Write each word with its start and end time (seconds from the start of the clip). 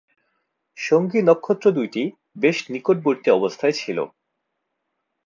সঙ্গী 0.77 1.19
নক্ষত্র 1.21 1.65
দুইটি 1.71 2.03
বেশ 2.37 2.57
নিকটবর্তী 2.73 3.29
অবস্থায় 3.31 3.75
ছিল। 3.75 3.97